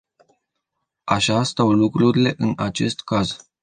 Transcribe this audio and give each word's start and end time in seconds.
Așa 1.03 1.43
stau 1.43 1.71
lucrurile 1.71 2.33
în 2.37 2.53
acest 2.57 3.01
caz. 3.01 3.49